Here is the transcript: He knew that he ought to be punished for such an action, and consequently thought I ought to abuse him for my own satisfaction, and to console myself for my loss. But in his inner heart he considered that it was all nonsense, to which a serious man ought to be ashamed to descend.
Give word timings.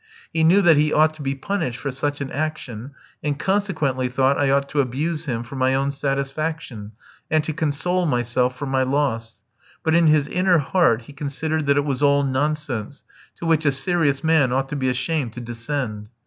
He 0.33 0.43
knew 0.43 0.63
that 0.63 0.77
he 0.77 0.91
ought 0.91 1.13
to 1.13 1.21
be 1.21 1.35
punished 1.35 1.77
for 1.77 1.91
such 1.91 2.21
an 2.21 2.31
action, 2.31 2.89
and 3.21 3.37
consequently 3.37 4.09
thought 4.09 4.35
I 4.35 4.49
ought 4.49 4.67
to 4.69 4.81
abuse 4.81 5.25
him 5.27 5.43
for 5.43 5.55
my 5.55 5.75
own 5.75 5.91
satisfaction, 5.91 6.93
and 7.29 7.43
to 7.43 7.53
console 7.53 8.07
myself 8.07 8.57
for 8.57 8.65
my 8.65 8.81
loss. 8.81 9.43
But 9.83 9.93
in 9.93 10.07
his 10.07 10.27
inner 10.27 10.57
heart 10.57 11.03
he 11.03 11.13
considered 11.13 11.67
that 11.67 11.77
it 11.77 11.85
was 11.85 12.01
all 12.01 12.23
nonsense, 12.23 13.03
to 13.35 13.45
which 13.45 13.63
a 13.63 13.71
serious 13.71 14.23
man 14.23 14.51
ought 14.51 14.69
to 14.69 14.75
be 14.75 14.89
ashamed 14.89 15.33
to 15.33 15.39
descend. 15.39 16.09